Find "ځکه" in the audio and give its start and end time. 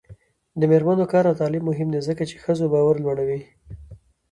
2.07-2.23